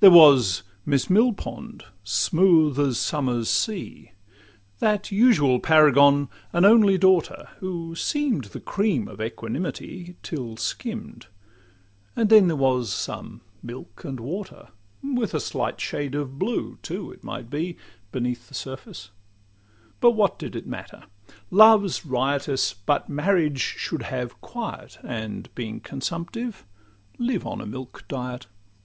There 0.00 0.10
was 0.10 0.64
Miss 0.84 1.08
Millpond, 1.08 1.84
smooth 2.02 2.80
as 2.80 2.98
summer's 2.98 3.48
sea, 3.48 4.10
That 4.80 5.12
usual 5.12 5.60
paragon, 5.60 6.28
an 6.52 6.64
only 6.64 6.98
daughter, 6.98 7.50
Who 7.60 7.94
seem'd 7.94 8.46
the 8.46 8.58
cream 8.58 9.06
of 9.06 9.20
equanimity 9.22 10.16
Till 10.24 10.56
skimm'd—and 10.56 12.28
then 12.28 12.48
there 12.48 12.56
was 12.56 12.92
some 12.92 13.42
milk 13.62 14.02
and 14.02 14.18
water, 14.18 14.70
With 15.00 15.32
a 15.32 15.38
slight 15.38 15.80
shade 15.80 16.16
of 16.16 16.40
blue 16.40 16.78
too, 16.82 17.12
it 17.12 17.22
might 17.22 17.48
be, 17.48 17.76
Beneath 18.10 18.48
the 18.48 18.54
surface; 18.54 19.12
but 20.00 20.10
what 20.10 20.40
did 20.40 20.56
it 20.56 20.66
matter? 20.66 21.04
Love 21.52 21.84
's 21.88 22.04
riotous, 22.04 22.74
but 22.74 23.08
marriage 23.08 23.60
should 23.60 24.02
have 24.02 24.40
quiet, 24.40 24.98
And 25.04 25.54
being 25.54 25.78
consumptive, 25.78 26.66
live 27.16 27.46
on 27.46 27.60
a 27.60 27.64
milk 27.66 28.02
diet. 28.08 28.48